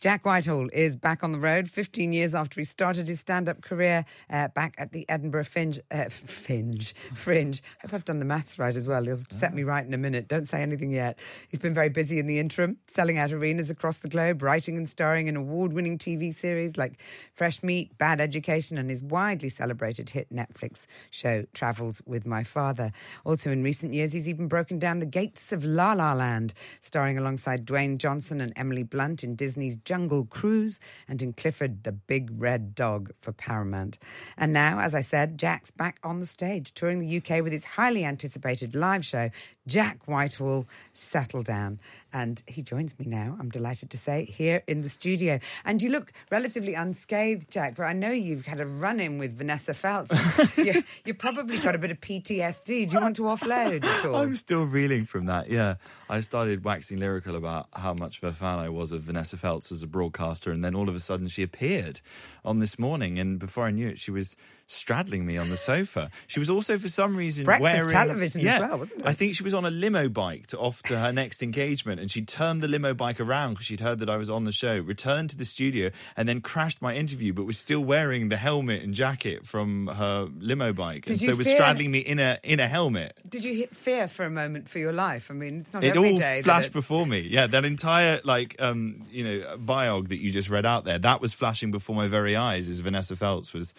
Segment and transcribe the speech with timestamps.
[0.00, 3.62] Jack Whitehall is back on the road 15 years after he started his stand up
[3.62, 5.80] career uh, back at the Edinburgh Fringe.
[5.90, 6.94] Uh, Fringe.
[7.14, 7.60] Fringe.
[7.82, 9.04] Hope I've done the maths right as well.
[9.04, 10.28] He'll set me right in a minute.
[10.28, 11.18] Don't say anything yet.
[11.48, 14.88] He's been very busy in the interim, selling out arenas across the globe, writing and
[14.88, 17.02] starring in award winning TV series like
[17.34, 22.92] Fresh Meat, Bad Education, and his widely celebrated hit Netflix show Travels with My Father.
[23.24, 27.18] Also, in recent years, he's even broken down the gates of La La Land, starring
[27.18, 32.28] alongside Dwayne Johnson and Emily Blunt in Disney's Jungle Cruise and in Clifford the Big
[32.30, 33.98] Red Dog for Paramount.
[34.36, 37.64] And now, as I said, Jack's back on the stage, touring the UK with his
[37.64, 39.30] highly anticipated live show,
[39.68, 41.78] Jack Whitehall Settle Down.
[42.12, 45.38] And he joins me now, I'm delighted to say, here in the studio.
[45.64, 49.36] And you look relatively unscathed, Jack, but I know you've had a run in with
[49.36, 50.10] Vanessa Feltz.
[50.56, 52.88] you, you've probably got a bit of PTSD.
[52.88, 54.16] Do you want to offload at all?
[54.16, 55.50] I'm still reeling from that.
[55.50, 55.74] Yeah,
[56.08, 59.70] I started waxing lyrical about how much of a fan I was of Vanessa Feltz
[59.70, 62.00] as a broadcaster, and then all of a sudden she appeared
[62.42, 64.34] on this morning, and before I knew it, she was
[64.68, 66.10] straddling me on the sofa.
[66.26, 69.06] She was also, for some reason, Breakfast wearing television as yeah, well, wasn't it?
[69.06, 72.10] I think she was on a limo bike to off to her next engagement, and
[72.10, 74.78] she turned the limo bike around because she'd heard that I was on the show.
[74.78, 78.82] Returned to the studio and then crashed my interview, but was still wearing the helmet
[78.82, 82.38] and jacket from her limo bike, Did and so was fear- straddling me in a
[82.42, 83.16] in a helmet.
[83.28, 85.30] Did you hit fear for a moment for your life?
[85.30, 87.20] I mean, it's not it every all day that flashed it- before me.
[87.20, 91.22] Yeah, that entire like um, you know biog that you just read out there, that
[91.22, 93.72] was flashing before my very eyes as Vanessa Feltz was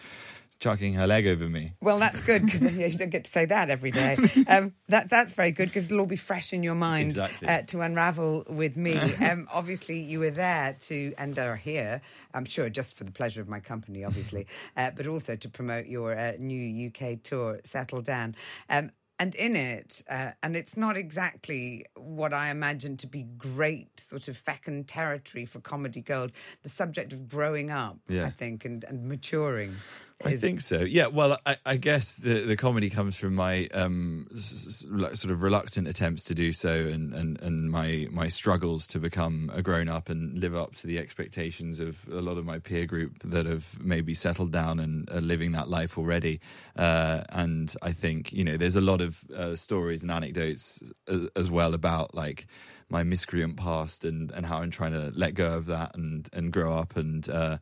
[0.60, 1.72] chucking her leg over me.
[1.80, 4.16] Well, that's good because you don't get to say that every day.
[4.48, 7.46] Um, that that's very good because it'll all be fresh in your mind Exactly.
[7.48, 8.98] uh, to unravel with me.
[9.20, 12.00] Um, obviously, you were there to and are here.
[12.34, 15.86] I'm sure just for the pleasure of my company, obviously, uh, but also to promote
[15.86, 18.34] your uh, new UK tour, Settle Down.
[18.68, 24.00] Um, and in it, uh, and it's not exactly what I imagine to be great
[24.00, 26.32] sort of fecund territory for comedy gold.
[26.62, 28.24] The subject of growing up, Yeah.
[28.26, 29.76] I think, and, and maturing.
[30.22, 30.80] I think so.
[30.80, 31.06] Yeah.
[31.06, 35.40] Well, I, I guess the, the comedy comes from my um, s- s- sort of
[35.40, 39.88] reluctant attempts to do so, and, and, and my my struggles to become a grown
[39.88, 43.46] up and live up to the expectations of a lot of my peer group that
[43.46, 46.40] have maybe settled down and are living that life already.
[46.76, 51.28] Uh, and I think you know, there's a lot of uh, stories and anecdotes as,
[51.34, 52.46] as well about like
[52.90, 56.52] my miscreant past and, and how I'm trying to let go of that and, and
[56.52, 57.58] grow up and uh,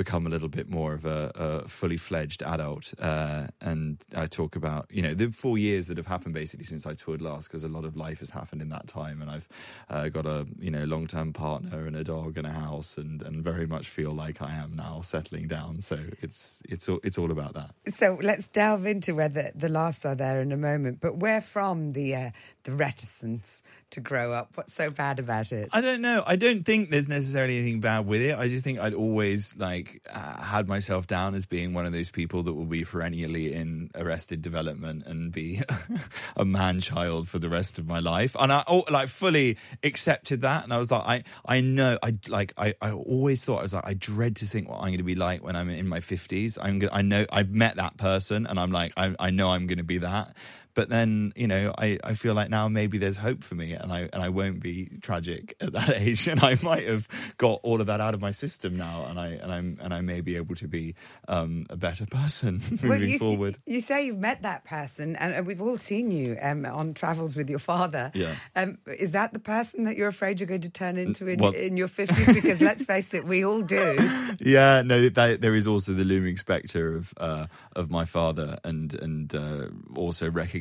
[0.00, 2.94] become a little bit more of a, a fully fledged adult.
[2.98, 6.86] Uh, and I talk about, you know, the four years that have happened basically since
[6.86, 9.20] I toured last because a lot of life has happened in that time.
[9.20, 9.48] And I've
[9.90, 13.20] uh, got a, you know, long term partner and a dog and a house and,
[13.20, 15.82] and very much feel like I am now settling down.
[15.82, 17.74] So it's, it's, all, it's all about that.
[17.92, 21.02] So let's delve into where the, the laughs are there in a moment.
[21.02, 22.30] But where from the uh,
[22.64, 24.50] the reticence to grow up?
[24.54, 25.68] What's so bad about it?
[25.72, 26.22] I don't know.
[26.26, 28.38] I don't think there's necessarily anything bad with it.
[28.38, 32.10] I just think I'd always like uh, had myself down as being one of those
[32.10, 35.62] people that will be perennially in arrested development and be
[36.36, 38.36] a man child for the rest of my life.
[38.38, 40.64] And I oh, like fully accepted that.
[40.64, 41.98] And I was like, I I know.
[42.02, 42.52] I like.
[42.56, 45.04] I I always thought I was like, I dread to think what I'm going to
[45.04, 46.58] be like when I'm in my fifties.
[46.60, 49.66] I'm gonna, I know I've met that person, and I'm like, I I know I'm
[49.66, 50.36] going to be that.
[50.74, 53.92] But then, you know, I, I feel like now maybe there's hope for me and
[53.92, 57.08] I and I won't be tragic at that age and I might have
[57.38, 60.00] got all of that out of my system now and I and I'm and I
[60.00, 60.94] may be able to be
[61.28, 63.58] um, a better person moving Well, you, forward.
[63.66, 67.48] You say you've met that person, and, we've all seen you um, on travels with
[67.48, 68.10] your father.
[68.14, 68.34] Yeah.
[68.54, 71.52] Um, is that the person that you're afraid you're going to turn into in, well-
[71.52, 72.34] in your 50s?
[72.34, 73.96] Because let's face it, we all do.
[74.40, 78.94] yeah, no, that, there is also the looming spectre of uh, of my father, and
[78.94, 79.66] and uh,
[79.96, 80.59] also recognizing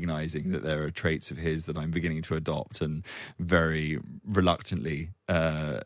[0.51, 3.05] that there are traits of his that I'm beginning to adopt, and
[3.39, 5.81] very reluctantly uh,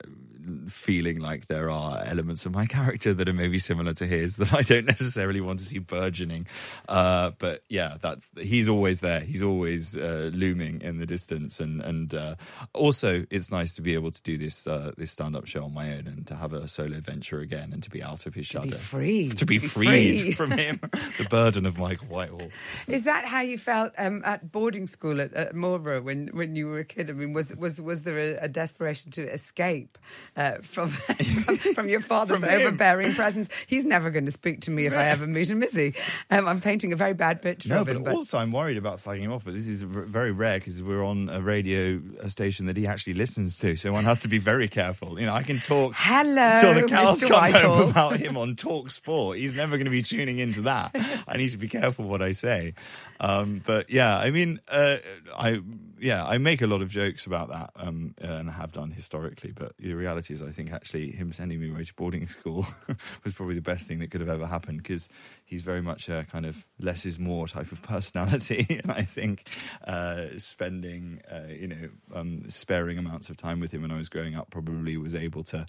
[0.67, 4.53] feeling like there are elements of my character that are maybe similar to his that
[4.53, 6.47] I don't necessarily want to see burgeoning.
[6.87, 9.19] Uh, but yeah, that's he's always there.
[9.21, 12.35] He's always uh, looming in the distance, and and uh,
[12.73, 15.73] also it's nice to be able to do this uh, this stand up show on
[15.73, 18.47] my own and to have a solo venture again and to be out of his
[18.49, 19.29] To be shadow, free.
[19.29, 20.33] to be, To be freed free.
[20.33, 20.79] from him,
[21.17, 22.49] the burden of Michael Whitehall.
[22.87, 26.67] Is that how you felt um, at boarding school at, at Marlborough when, when you
[26.67, 27.09] were a kid?
[27.09, 29.97] I mean, was was was there a, a desperation to escape
[30.35, 30.89] uh, from,
[31.75, 33.49] from your father's From overbearing presence?
[33.67, 35.93] He's never going to speak to me if I ever meet him, is he?
[36.29, 38.03] Um, I'm painting a very bad picture No, of him.
[38.03, 39.43] but also I'm worried about slagging him off.
[39.45, 43.59] But this is very rare because we're on a radio station that he actually listens
[43.59, 45.19] to, so one has to be very careful.
[45.19, 47.27] You know, I can talk Hello, until the cows Mr.
[47.29, 47.75] come Whitehall.
[47.77, 49.37] home about him on Talk Sport.
[49.37, 50.95] He's never going to be tuning into that.
[51.27, 52.73] I need to be careful what I say.
[53.19, 54.97] Um, but yeah, I mean, uh,
[55.37, 55.61] I
[56.03, 59.51] yeah, I make a lot of jokes about that um, and have done historically.
[59.51, 62.65] But the reality is, I think actually him sending me away to boarding school
[63.23, 65.07] was probably the best thing that could have ever happened because
[65.53, 69.47] he's very much a kind of less is more type of personality, and I think
[69.85, 74.09] uh, spending uh, you know um, sparing amounts of time with him when I was
[74.09, 75.65] growing up probably was able to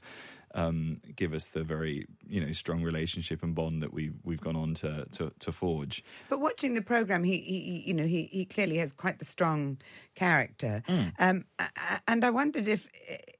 [0.54, 4.56] um, give us the very you know strong relationship and bond that we we've gone
[4.56, 6.02] on to to, to forge.
[6.30, 9.78] But watching the program, he, he you know, he, he clearly has quite the strong
[10.14, 10.82] character,
[11.18, 12.88] um, a- a- and I wondered if,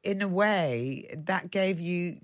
[0.03, 2.19] in a way, that gave you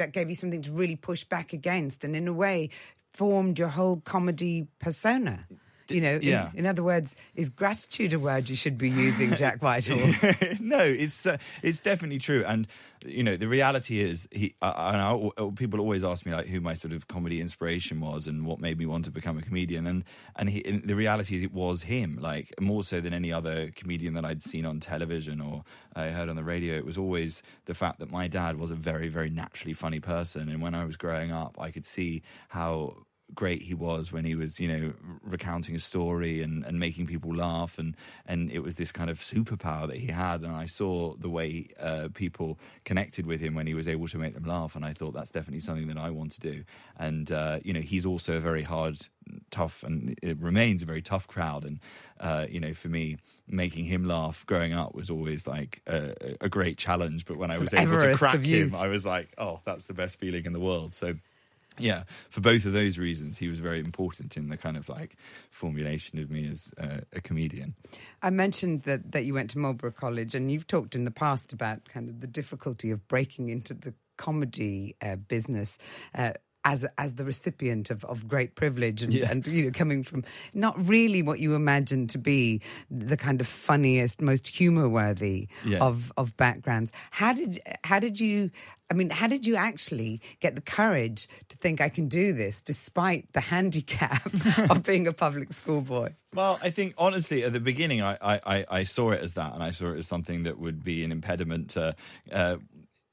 [0.00, 2.70] that gave you something to really push back against, and in a way,
[3.12, 5.46] formed your whole comedy persona.
[5.88, 6.50] You know, in- yeah.
[6.54, 9.98] in, other words, is gratitude a word you should be using, Jack Whitehall?
[10.60, 12.66] no, it's uh, it's definitely true, and
[13.04, 14.54] you know the reality is he.
[14.62, 15.00] Uh, and
[15.38, 18.60] I, people always ask me like who my sort of comedy inspiration was and what
[18.60, 20.04] made me want to become a comedian, and
[20.36, 23.70] and, he, and the reality is it was him, like more so than any other
[23.74, 25.64] comedian that I'd seen on television or
[25.94, 26.76] I heard on the radio.
[26.76, 30.48] It was always the fact that my dad was a very very naturally funny person,
[30.48, 34.34] and when I was growing up, I could see how great he was when he
[34.34, 34.92] was, you know,
[35.22, 37.96] recounting a story and, and making people laugh, and
[38.26, 40.42] and it was this kind of superpower that he had.
[40.42, 44.18] And I saw the way uh, people connected with him when he was able to
[44.18, 46.64] make them laugh, and I thought that's definitely something that I want to do.
[46.98, 49.06] And uh, you know, he's also a very hard,
[49.50, 51.64] tough, and it remains a very tough crowd.
[51.64, 51.80] And
[52.20, 53.18] uh, you know, for me,
[53.48, 57.26] making him laugh growing up was always like a, a great challenge.
[57.26, 58.74] But when I was able to crack him.
[58.74, 60.92] I was like, oh, that's the best feeling in the world.
[60.92, 61.14] So
[61.78, 65.16] yeah, for both of those reasons, he was very important in the kind of like
[65.50, 67.74] formulation of me as uh, a comedian.
[68.22, 71.52] I mentioned that, that you went to Marlborough College, and you've talked in the past
[71.52, 75.78] about kind of the difficulty of breaking into the comedy uh, business.
[76.14, 76.32] Uh,
[76.64, 79.30] as as the recipient of, of great privilege and, Yeah.
[79.30, 80.24] and you know coming from
[80.54, 82.60] not really what you imagine to be
[82.90, 85.78] the kind of funniest, most humor worthy Yeah.
[85.80, 86.92] of of backgrounds.
[87.10, 88.50] How did how did you?
[88.90, 92.60] I mean, how did you actually get the courage to think I can do this
[92.60, 94.26] despite the handicap
[94.70, 96.14] of being a public school boy?
[96.34, 99.62] Well, I think honestly, at the beginning, I, I, I- saw it as that, and
[99.62, 101.94] I saw it as something that would be an impediment to.
[102.30, 102.56] Uh,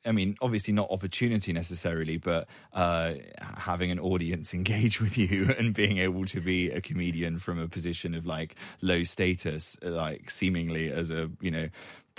[0.05, 3.15] I mean, obviously not opportunity necessarily, but uh,
[3.57, 7.67] having an audience engage with you and being able to be a comedian from a
[7.67, 11.69] position of like low status, like seemingly as a you know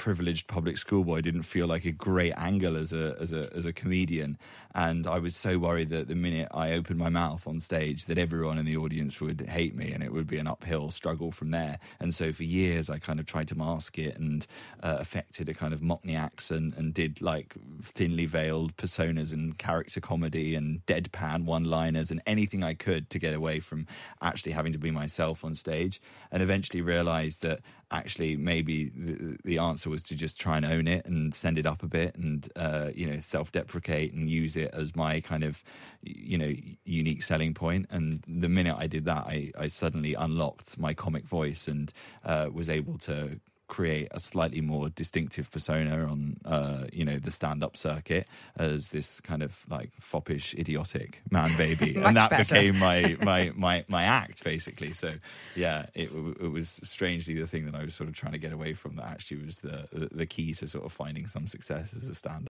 [0.01, 3.73] privileged public schoolboy didn't feel like a great angle as a as a as a
[3.73, 4.39] comedian.
[4.75, 8.17] And I was so worried that the minute I opened my mouth on stage that
[8.17, 11.51] everyone in the audience would hate me and it would be an uphill struggle from
[11.51, 11.81] there.
[11.99, 14.47] And so for years I kind of tried to mask it and
[14.83, 20.01] uh, affected a kind of mockney accent and did like thinly veiled personas and character
[20.01, 23.87] comedy and deadpan one liners and anything I could to get away from
[24.23, 26.01] actually having to be myself on stage.
[26.33, 30.87] And eventually realized that actually maybe the, the answer was to just try and own
[30.87, 34.71] it and send it up a bit and uh, you know self-deprecate and use it
[34.73, 35.63] as my kind of
[36.03, 36.53] you know
[36.85, 37.87] unique selling point.
[37.91, 41.93] And the minute i did that i, I suddenly unlocked my comic voice and
[42.25, 47.31] uh, was able to create a slightly more distinctive persona on uh, you know the
[47.31, 51.97] stand-up circuit as this kind of like foppish idiotic man baby.
[52.11, 52.55] And that better.
[52.55, 54.93] became my my my my act basically.
[54.93, 55.15] So
[55.55, 56.11] yeah it,
[56.41, 58.97] it was strangely the thing that i was sort of trying to get away from
[58.97, 62.50] that actually was the the, key to sort of finding some success as a stand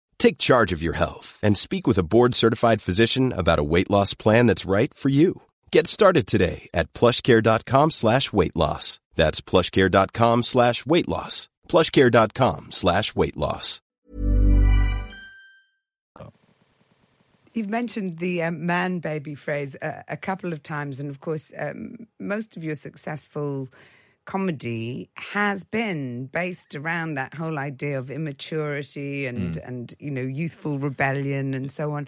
[0.21, 4.13] Take charge of your health and speak with a board-certified physician about a weight loss
[4.13, 5.41] plan that's right for you.
[5.71, 8.99] Get started today at plushcare.com slash weight loss.
[9.15, 11.49] That's plushcare.com slash weight loss.
[11.67, 13.81] plushcare.com slash weight loss.
[17.55, 21.51] You've mentioned the um, man baby phrase a, a couple of times, and of course,
[21.57, 23.69] um, most of your successful
[24.25, 29.67] comedy has been based around that whole idea of immaturity and mm.
[29.67, 32.07] and you know youthful rebellion and so on.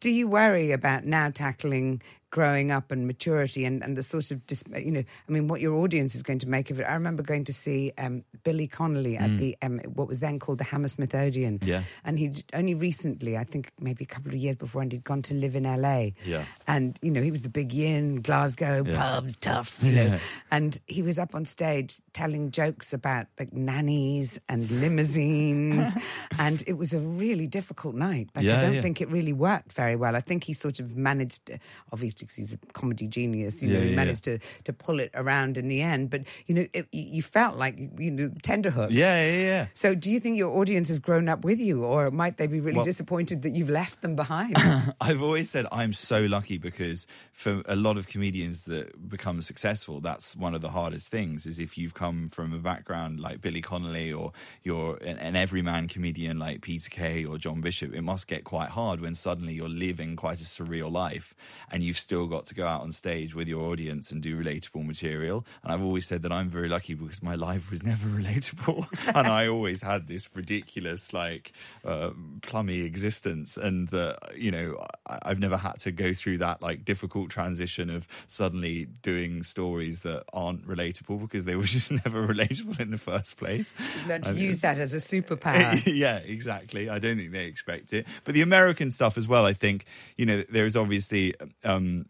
[0.00, 4.44] Do you worry about now tackling growing up and maturity and, and the sort of
[4.46, 6.84] dis- you know I mean what your audience is going to make of it?
[6.84, 10.58] I remember going to see um, Billy Connolly at the um, what was then called
[10.58, 11.82] the Hammersmith Odeon, Yeah.
[12.04, 15.22] and he only recently, I think maybe a couple of years before, and he'd gone
[15.22, 16.08] to live in LA.
[16.24, 16.44] Yeah.
[16.66, 18.96] And, you know, he was the big yin, Glasgow, Yeah.
[18.96, 20.18] pubs, tough, you know.
[20.50, 25.92] And he was up on stage telling jokes about like nannies and limousines.
[26.38, 28.30] and it was a really difficult night.
[28.34, 28.82] Like, I don't yeah.
[28.82, 30.16] think it really worked very well.
[30.16, 31.50] I think he sort of managed,
[31.92, 35.10] obviously, 'cause he's a comedy genius, you know, he yeah, managed to, to pull it
[35.14, 36.10] around in the end.
[36.10, 38.92] But, you know, it, you felt like, you know, tenderhooks.
[38.92, 39.66] Yeah, yeah, yeah.
[39.74, 42.60] So, do you think your audience has grown up with you, or might they be
[42.60, 44.56] really Well- disappointed that you've left them behind?
[45.00, 50.00] I've always said I'm so lucky because for a lot of comedians that become successful,
[50.00, 51.46] that's one of the hardest things.
[51.46, 55.88] Is if you've come from a background like Billy Connolly or you're an, an everyman
[55.88, 59.68] comedian like Peter Kay or John Bishop, it must get quite hard when suddenly you're
[59.68, 61.34] living quite a surreal life
[61.70, 64.84] and you've still got to go out on stage with your audience and do relatable
[64.84, 65.46] material.
[65.62, 68.84] And I've always said that I'm very lucky because my life was never relatable,
[69.16, 71.52] and I always had this ridiculous like
[71.86, 72.10] uh,
[72.42, 76.84] plummy existence, and that you know I, I've never had to go through that like
[76.84, 82.78] difficult transition of suddenly doing stories that aren't relatable because they were just never relatable
[82.78, 83.72] in the first place.
[84.06, 85.82] Learn to I- use that as a superpower.
[85.86, 86.90] yeah, exactly.
[86.90, 88.06] I don't think they expect it.
[88.24, 89.86] But the American stuff as well, I think,
[90.18, 92.01] you know, there is obviously um,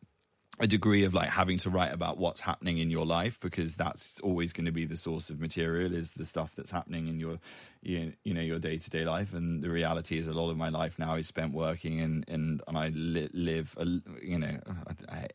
[0.60, 4.20] a degree of like having to write about what's happening in your life because that's
[4.20, 7.38] always going to be the source of material is the stuff that's happening in your
[7.82, 11.14] you, know your day-to-day life and the reality is a lot of my life now
[11.14, 13.84] is spent working and and, and I li- live a,
[14.22, 14.58] you know
[15.08, 15.26] I, I,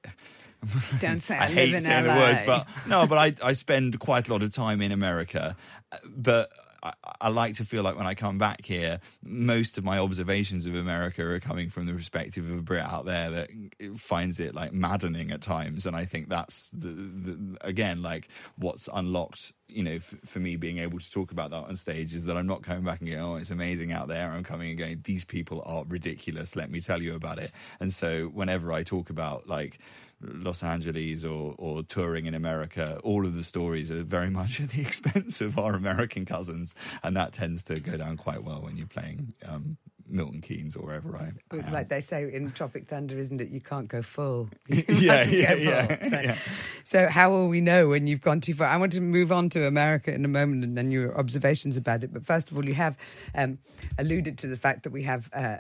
[1.00, 2.14] Don't say I I, hate live in saying LA.
[2.14, 5.58] the words, but no, but I, I spend quite a lot of time in America.
[5.92, 6.52] Uh, But
[6.84, 10.66] I, I like to feel like when I come back here, most of my observations
[10.66, 13.50] of America are coming from the perspective of a Brit out there that
[13.98, 15.86] finds it like maddening at times.
[15.86, 19.54] And I think that's the, the again like what's unlocked.
[19.70, 22.38] You know, f- for me being able to talk about that on stage is that
[22.38, 25.02] I'm not coming back and going, "Oh, it's amazing out there." I'm coming and going,
[25.04, 26.56] "These people are ridiculous.
[26.56, 29.80] Let me tell you about it." And so, whenever I talk about like
[30.22, 34.70] Los Angeles or, or touring in America, all of the stories are very much at
[34.70, 38.78] the expense of our American cousins, and that tends to go down quite well when
[38.78, 39.78] you're playing um,
[40.10, 41.32] Milton Keynes or wherever I.
[41.52, 41.74] I It's am.
[41.74, 43.50] like they say in Tropic Thunder, isn't it?
[43.50, 44.50] You can't go full.
[44.70, 45.88] Yeah, yeah, yeah.
[46.10, 46.38] So, yeah.
[46.84, 48.68] so how will we know when you've gone too far?
[48.68, 52.04] I want to move on to America in a moment and then your observations about
[52.04, 52.14] it.
[52.14, 52.98] But first of all, you have
[53.36, 53.60] um,
[53.98, 55.58] alluded to the fact that we have uh,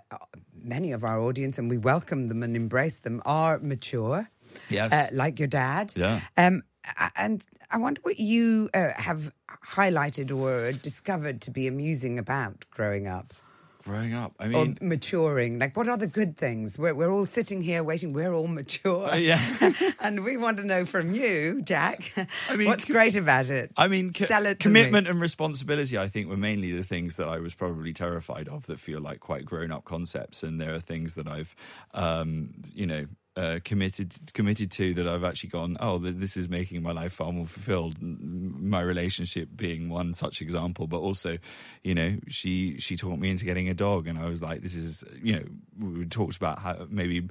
[0.55, 4.29] many of our audience, and we welcome them and embrace them, are mature.
[4.69, 4.91] Yes.
[4.93, 5.93] uh, like your dad.
[5.95, 6.21] Yeah.
[6.37, 6.63] Um,
[7.17, 9.33] and I wonder what you uh, have
[9.65, 13.33] highlighted or discovered to be amusing about growing up.
[13.87, 14.33] Growing up.
[14.39, 15.59] I or mean, maturing?
[15.59, 16.77] Like, what are the good things?
[16.77, 18.11] We're, we're all sitting here waiting.
[18.11, 19.09] We're all mature.
[19.09, 19.39] Uh, yeah.
[20.01, 22.13] and we want to know from you, Jack,
[22.49, 23.71] I mean, what's great about it?
[23.77, 27.29] I mean, co- Sell it commitment and responsibility, I think, were mainly the things that
[27.29, 30.43] I was probably terrified of that feel like quite grown up concepts.
[30.43, 31.55] And there are things that I've,
[31.93, 33.05] um, you know,
[33.37, 35.77] uh, committed committed to that I've actually gone.
[35.79, 38.01] Oh, this is making my life far more fulfilled.
[38.01, 41.37] My relationship being one such example, but also,
[41.83, 44.75] you know, she she taught me into getting a dog, and I was like, this
[44.75, 45.43] is, you know,
[45.79, 47.27] we talked about how, maybe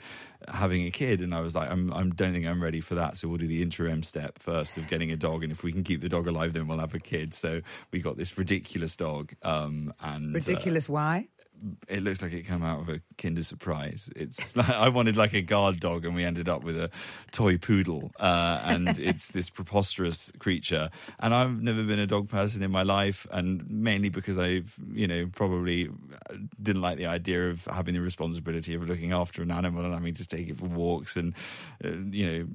[0.48, 3.16] having a kid, and I was like, I'm I don't think I'm ready for that.
[3.16, 5.82] So we'll do the interim step first of getting a dog, and if we can
[5.82, 7.34] keep the dog alive, then we'll have a kid.
[7.34, 10.88] So we got this ridiculous dog, um, and uh, Ridiculous.
[10.88, 11.28] Why?
[11.88, 14.10] It looks like it came out of a Kinder Surprise.
[14.14, 16.90] It's like, I wanted like a guard dog, and we ended up with a
[17.32, 20.90] toy poodle, uh, and it's this preposterous creature.
[21.18, 25.06] And I've never been a dog person in my life, and mainly because I've you
[25.06, 25.88] know probably
[26.60, 30.14] didn't like the idea of having the responsibility of looking after an animal and having
[30.14, 31.34] to take it for walks and
[31.84, 32.46] uh, you know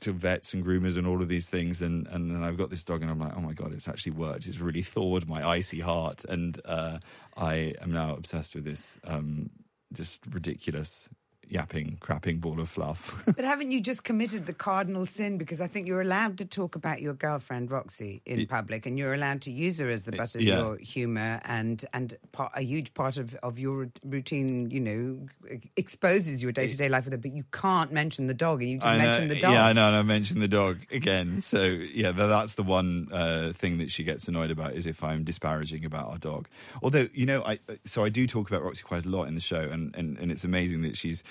[0.00, 1.82] to vets and groomers and all of these things.
[1.82, 4.12] And and then I've got this dog, and I'm like, oh my god, it's actually
[4.12, 4.46] worked.
[4.46, 6.98] It's really thawed my icy heart, and uh,
[7.38, 9.48] I am now obsessed with this um,
[9.92, 11.08] just ridiculous
[11.50, 13.24] yapping, crapping ball of fluff.
[13.38, 15.38] But haven't you just committed the cardinal sin?
[15.38, 19.14] Because I think you're allowed to talk about your girlfriend Roxy in public, and you're
[19.14, 20.58] allowed to use her as the butt of yeah.
[20.58, 26.42] your humour, and and part, a huge part of, of your routine, you know, exposes
[26.42, 27.18] your day to day life with her.
[27.18, 29.52] But you can't mention the dog, and you just mentioned the dog.
[29.52, 31.40] Yeah, I know, and I mentioned the dog again.
[31.40, 35.24] So yeah, that's the one uh, thing that she gets annoyed about is if I'm
[35.24, 36.48] disparaging about our dog.
[36.82, 39.40] Although you know, I so I do talk about Roxy quite a lot in the
[39.40, 41.22] show, and and, and it's amazing that she's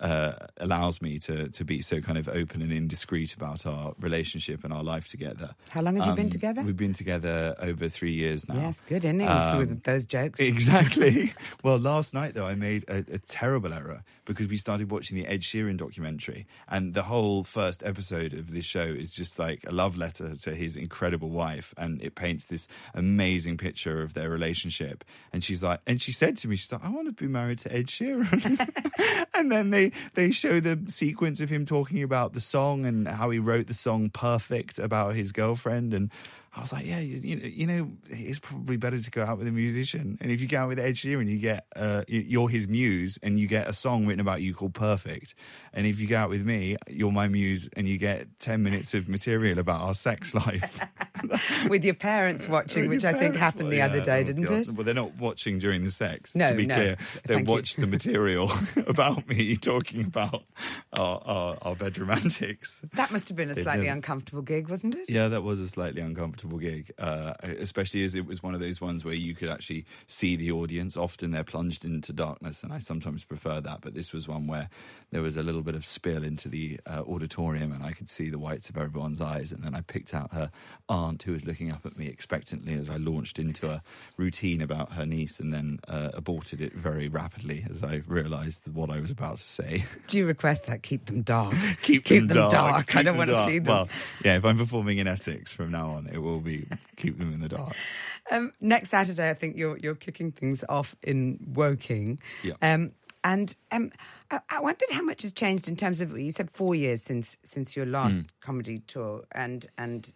[0.00, 4.64] uh, allows me to to be so kind of open and indiscreet about our relationship
[4.64, 5.54] and our life together.
[5.70, 6.62] How long have you been Um, together?
[6.62, 8.56] We've been together over three years now.
[8.56, 10.40] Yes, good innings Um, with those jokes.
[10.40, 11.32] Exactly.
[11.62, 15.26] well, last night though, I made a, a terrible error because we started watching the
[15.26, 19.72] Ed Sheeran documentary, and the whole first episode of this show is just like a
[19.72, 25.04] love letter to his incredible wife, and it paints this amazing picture of their relationship.
[25.32, 27.58] And she's like, and she said to me, she's like, I want to be married
[27.60, 28.58] to Ed Sheeran.
[29.34, 29.83] and then they
[30.14, 33.74] they show the sequence of him talking about the song and how he wrote the
[33.74, 36.10] song "Perfect" about his girlfriend and.
[36.56, 39.38] I was like, yeah, you, you know, you know, it's probably better to go out
[39.38, 40.18] with a musician.
[40.20, 43.18] And if you go out with Ed Sheeran, you get, uh, you- you're his muse,
[43.24, 45.34] and you get a song written about you called "Perfect."
[45.72, 48.94] And if you go out with me, you're my muse, and you get ten minutes
[48.94, 50.80] of material about our sex life.
[51.68, 54.24] with your parents watching, With which I think happened the Well, other yeah, day, oh,
[54.24, 54.60] didn't God.
[54.60, 54.70] it?
[54.72, 56.36] Well, they're not watching during the sex.
[56.36, 56.74] No, to be no.
[56.76, 56.96] clear,
[57.26, 58.48] they Thank watched the material
[58.86, 60.44] about me talking about
[60.92, 62.80] our, our, our bedroom antics.
[62.92, 65.10] That must have been a slightly never- uncomfortable gig, wasn't it?
[65.10, 68.80] Yeah, that was a slightly uncomfortable gig, uh, especially as it was one of those
[68.80, 70.96] ones where you could actually see the audience.
[70.96, 73.80] Often they're plunged into darkness, and I sometimes prefer that.
[73.80, 74.68] But this was one where
[75.10, 78.30] there was a little bit of spill into the uh, auditorium, and I could see
[78.30, 79.52] the whites of everyone's eyes.
[79.52, 80.50] And then I picked out her
[80.88, 83.82] aunt, who was looking up at me expectantly as I launched into a
[84.16, 88.90] routine about her niece, and then uh, aborted it very rapidly as I realised what
[88.90, 89.84] I was about to say.
[90.06, 90.82] Do you request that?
[90.82, 91.54] Keep them dark.
[91.82, 92.88] keep, them, them, dark.
[92.88, 93.66] Keep I don't want to see them.
[93.66, 93.88] Well,
[94.24, 96.66] yeah, if I'm performing in Essex from now on, it will be
[96.96, 97.74] keep them in the dark.
[98.30, 102.20] Um, next Saturday, I think you're you're kicking things off in Woking.
[102.42, 102.54] Yeah.
[102.62, 102.92] Um,
[103.22, 103.90] and um,
[104.30, 107.36] I, I wondered how much has changed in terms of you said four years since
[107.44, 108.26] since your last Hmm.
[108.40, 110.12] comedy tour, and and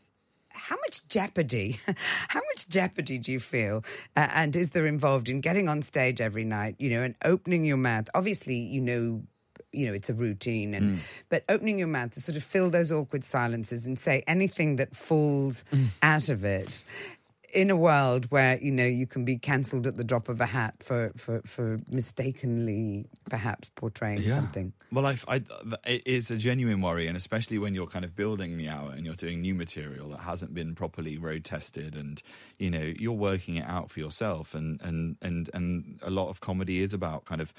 [0.50, 1.78] how much jeopardy,
[2.28, 3.84] how much jeopardy do you feel,
[4.16, 7.64] uh, and is there involved in getting on stage every night, you know, and opening
[7.64, 8.08] your mouth?
[8.14, 9.22] Obviously, you know.
[9.72, 11.00] You know, it's a routine, and Hmm.
[11.28, 14.96] but opening your mouth to sort of fill those awkward silences and say anything that
[14.96, 15.84] falls Hmm.
[16.02, 16.84] out of it
[17.54, 20.46] in a world where you know you can be cancelled at the drop of a
[20.46, 25.42] hat for for for mistakenly perhaps portraying something Well, I, I,
[25.86, 29.04] it is a genuine worry, and especially when you're kind of building the hour and
[29.04, 32.22] you're doing new material that hasn't been properly road tested, and
[32.58, 36.40] you know you're working it out for yourself, and and and and a lot of
[36.40, 37.52] comedy is about kind of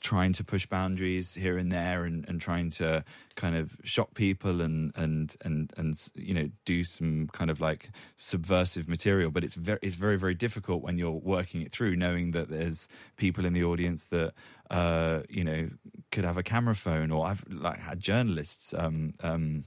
[0.00, 4.60] trying to push boundaries here and there, and, and trying to kind of shock people,
[4.60, 9.30] and and and and you know do some kind of like subversive material.
[9.30, 12.88] But it's very it's very very difficult when you're working it through, knowing that there's
[13.16, 14.32] people in the audience that
[14.70, 15.68] uh, you know
[16.10, 18.74] could have a camera phone, or I've like had journalists.
[18.76, 19.64] Um, um,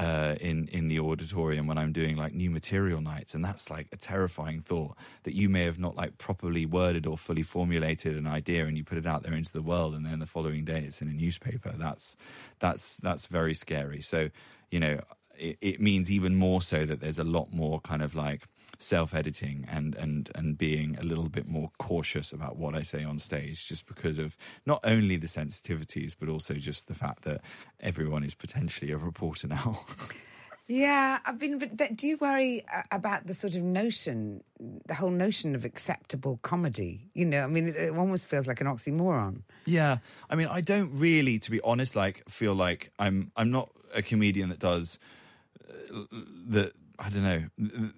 [0.00, 3.86] uh, in in the auditorium when I'm doing like new material nights, and that's like
[3.92, 8.26] a terrifying thought that you may have not like properly worded or fully formulated an
[8.26, 10.80] idea, and you put it out there into the world, and then the following day
[10.80, 11.74] it's in a newspaper.
[11.76, 12.16] That's
[12.60, 14.00] that's that's very scary.
[14.00, 14.30] So
[14.70, 15.00] you know,
[15.38, 18.46] it, it means even more so that there's a lot more kind of like
[18.78, 23.18] self-editing and and and being a little bit more cautious about what I say on
[23.18, 27.40] stage, just because of not only the sensitivities but also just the fact that
[27.80, 29.80] everyone is potentially a reporter now.
[30.70, 34.44] Yeah, I mean, but do you worry uh, about the sort of notion,
[34.86, 37.10] the whole notion of acceptable comedy?
[37.12, 39.42] You know, I mean, it, it almost feels like an oxymoron.
[39.64, 39.98] Yeah,
[40.30, 43.32] I mean, I don't really, to be honest, like feel like I'm.
[43.36, 45.00] I'm not a comedian that does
[45.68, 46.72] uh, the.
[47.00, 47.90] I don't know.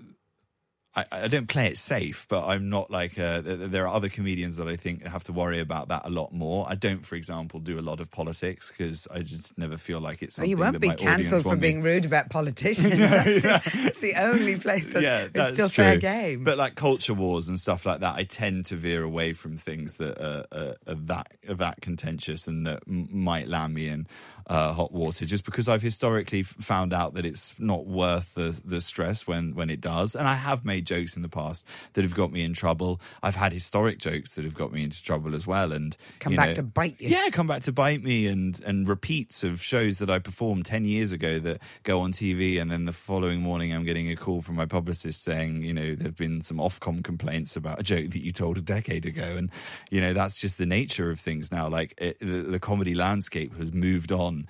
[0.95, 4.57] I, I don't play it safe, but I'm not like uh, there are other comedians
[4.57, 6.67] that I think have to worry about that a lot more.
[6.69, 10.23] I don't, for example, do a lot of politics because I just never feel like
[10.23, 10.39] it's.
[10.39, 12.91] Well, you won't be cancelled for being rude about politicians.
[12.91, 13.59] no, that's, yeah.
[13.59, 15.85] the, that's, the, only place that yeah, it's still true.
[15.85, 16.45] fair game.
[16.45, 19.97] But like culture wars and stuff like that, I tend to veer away from things
[19.97, 24.07] that are, are, are that are that contentious and that m- might land me in
[24.47, 28.83] uh, hot water, just because I've historically found out that it's not worth the the
[28.83, 32.03] stress when when it does, and I have made made jokes in the past that
[32.05, 33.01] have got me in trouble.
[33.23, 36.49] I've had historic jokes that have got me into trouble as well, and come back
[36.49, 37.09] know, to bite you.
[37.09, 40.85] Yeah, come back to bite me, and and repeats of shows that I performed ten
[40.85, 44.43] years ago that go on TV, and then the following morning I'm getting a call
[44.43, 48.23] from my publicist saying, you know, there've been some Ofcom complaints about a joke that
[48.23, 49.51] you told a decade ago, and
[49.91, 51.69] you know that's just the nature of things now.
[51.69, 54.47] Like it, the, the comedy landscape has moved on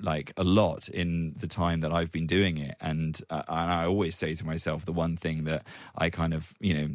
[0.00, 3.86] like a lot in the time that I've been doing it, and uh, and I
[3.86, 5.64] always say to myself the one thing that
[5.96, 6.88] I kind of, you know,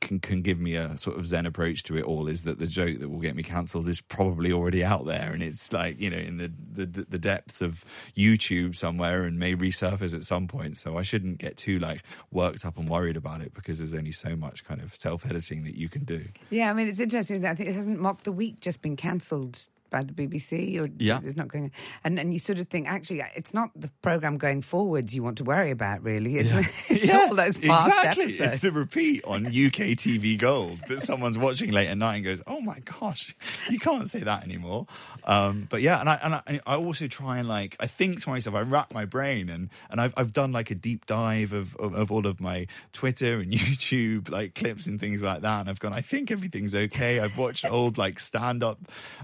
[0.00, 2.66] can, can give me a sort of zen approach to it all is that the
[2.66, 5.32] joke that will get me cancelled is probably already out there.
[5.32, 7.84] And it's like you know in the, the the depths of
[8.16, 10.78] YouTube somewhere and may resurface at some point.
[10.78, 14.12] So I shouldn't get too like worked up and worried about it because there's only
[14.12, 16.24] so much kind of self editing that you can do.
[16.50, 19.66] Yeah I mean it's interesting I think it hasn't Mock the Week just been cancelled
[19.92, 21.20] by the BBC or yeah.
[21.22, 21.70] it's not going
[22.02, 25.36] and and you sort of think actually it's not the program going forwards you want
[25.38, 26.60] to worry about really it's, yeah.
[26.88, 27.18] it's yeah.
[27.18, 28.54] all those past exactly episodes.
[28.54, 32.42] it's the repeat on UK TV Gold that someone's watching late at night and goes
[32.46, 33.36] oh my gosh
[33.70, 34.86] you can't say that anymore
[35.24, 38.30] um, but yeah and I and I, I, also try and like I think to
[38.30, 41.76] myself I wrap my brain and and I've, I've done like a deep dive of,
[41.76, 45.68] of, of all of my Twitter and YouTube like clips and things like that and
[45.68, 48.78] I've gone I think everything's okay I've watched old like stand up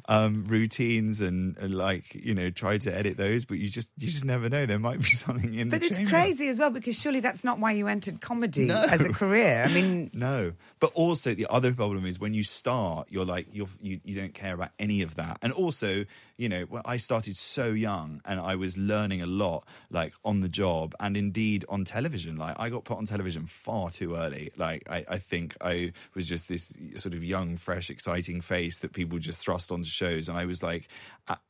[0.08, 4.08] um, routines and, and, like you know try to edit those, but you just you
[4.08, 4.66] just never know.
[4.66, 5.68] There might be something in.
[5.68, 6.10] But the it's chamber.
[6.10, 8.84] crazy as well because surely that's not why you entered comedy no.
[8.90, 9.64] as a career.
[9.66, 10.52] I mean, no.
[10.80, 14.34] But also the other problem is when you start, you're like you're you, you don't
[14.34, 16.04] care about any of that, and also
[16.36, 20.40] you know well, I started so young and I was learning a lot like on
[20.40, 22.36] the job and indeed on television.
[22.36, 24.50] Like I got put on television far too early.
[24.56, 28.92] Like I, I think I was just this sort of young, fresh, exciting face that
[28.92, 30.88] people just thrust onto shows, and I was like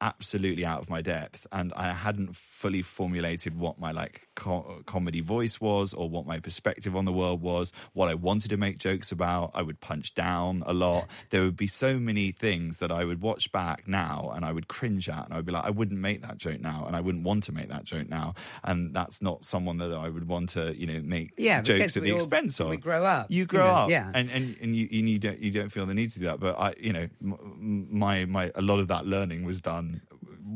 [0.03, 5.21] absolutely out of my depth, and I hadn't fully formulated what my like co- comedy
[5.21, 8.79] voice was, or what my perspective on the world was, what I wanted to make
[8.79, 9.51] jokes about.
[9.53, 11.09] I would punch down a lot.
[11.31, 14.69] There would be so many things that I would watch back now, and I would
[14.69, 17.01] cringe at, and I would be like, I wouldn't make that joke now, and I
[17.01, 20.51] wouldn't want to make that joke now, and that's not someone that I would want
[20.51, 22.71] to, you know, make yeah, jokes at the all, expense of.
[22.71, 23.27] We grow up.
[23.31, 25.71] You grow you know, up, yeah, and and and you, and you don't you don't
[25.71, 26.39] feel the need to do that.
[26.39, 30.01] But I, you know, my my a lot of that learning was done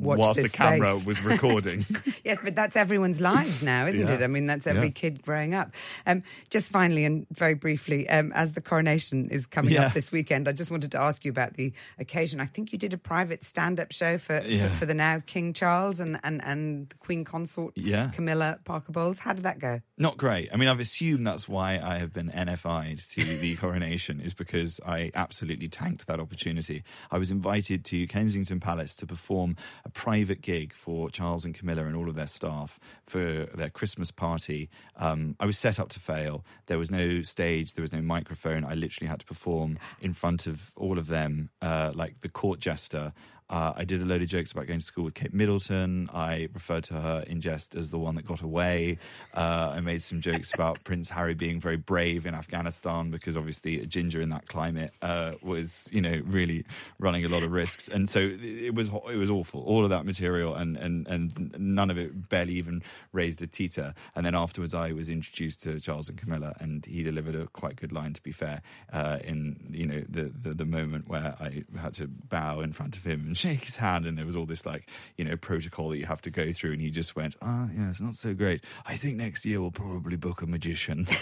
[0.02, 1.06] Watch whilst the camera space.
[1.06, 1.84] was recording.
[2.24, 4.14] yes, but that's everyone's lives now, isn't Yeah.
[4.14, 4.22] it?
[4.22, 4.92] I mean, that's every Yeah.
[4.92, 5.72] kid growing up.
[6.06, 9.86] Um, just finally and very briefly, um, as the coronation is coming Yeah.
[9.86, 12.40] up this weekend, I just wanted to ask you about the occasion.
[12.40, 14.40] I think you did a private stand-up show for
[14.78, 18.10] for the now King Charles and and and the Queen Consort Yeah.
[18.10, 19.20] Camilla Parker Bowles.
[19.20, 19.80] How did that go?
[19.98, 20.48] Not great.
[20.52, 24.80] I mean, I've assumed that's why I have been NFI'd to the coronation, is because
[24.84, 26.82] I absolutely tanked that opportunity.
[27.10, 31.85] I was invited to Kensington Palace to perform a private gig for Charles and Camilla
[31.87, 34.70] and all of their staff for their Christmas party.
[34.96, 36.44] Um, I was set up to fail.
[36.66, 38.64] There was no stage, there was no microphone.
[38.64, 42.61] I literally had to perform in front of all of them, uh, like the court
[42.61, 43.12] jester.
[43.50, 46.09] Uh, I did a load of jokes about going to school with Kate Middleton.
[46.12, 48.98] I referred to her in jest as the one that got away.
[49.35, 53.81] Uh, I made some jokes about Prince Harry being very brave in Afghanistan because obviously
[53.81, 56.64] a ginger in that climate uh, was, you know, really
[56.98, 57.88] running a lot of risks.
[57.88, 59.62] And so it was it was awful.
[59.62, 63.94] All of that material and and and none of it barely even raised a teeter.
[64.14, 67.76] And then afterwards, I was introduced to Charles and Camilla, and he delivered a quite
[67.76, 68.12] good line.
[68.14, 72.09] To be fair, uh, in you know the, the the moment where I had to
[72.09, 74.88] bow in front of him and shake his hand, and there was all this like
[75.16, 77.90] you know protocol that you have to go through, and he just went, "Ah, yeah,
[77.90, 78.64] it's not so great.
[78.87, 81.07] I think next year we'll probably book a magician."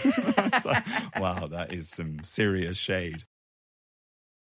[0.64, 0.84] Like,
[1.18, 3.24] wow, that is some serious shade.